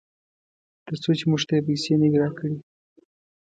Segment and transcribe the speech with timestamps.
[0.85, 2.55] ترڅو چې موږ ته یې پیسې نه وي راکړې.